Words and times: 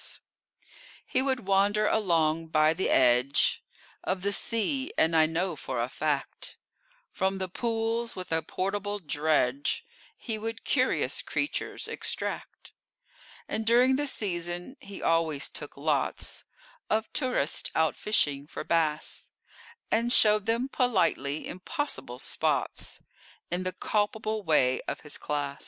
He 1.05 1.21
would 1.21 1.45
wander 1.47 1.85
along 1.87 2.47
by 2.47 2.73
the 2.73 2.89
edge 2.89 3.61
Of 4.03 4.23
the 4.23 4.33
sea, 4.33 4.91
and 4.97 5.15
I 5.15 5.27
know 5.27 5.55
for 5.55 5.79
a 5.79 5.89
fact 5.89 6.57
From 7.11 7.37
the 7.37 7.47
pools 7.47 8.15
with 8.15 8.31
a 8.31 8.41
portable 8.41 8.97
dredge 8.97 9.85
He 10.17 10.39
would 10.39 10.65
curious 10.65 11.21
creatures 11.21 11.87
extract: 11.87 12.71
And, 13.47 13.63
during 13.63 13.95
the 13.95 14.07
season, 14.07 14.75
he 14.79 15.03
always 15.03 15.47
took 15.47 15.77
lots 15.77 16.45
Of 16.89 17.13
tourists 17.13 17.69
out 17.75 17.95
fishing 17.95 18.47
for 18.47 18.63
bass, 18.63 19.29
And 19.91 20.11
showed 20.11 20.47
them 20.47 20.67
politely 20.67 21.47
impossible 21.47 22.17
spots, 22.17 22.99
In 23.51 23.61
the 23.61 23.71
culpable 23.71 24.41
way 24.41 24.81
of 24.87 25.01
his 25.01 25.19
class. 25.19 25.59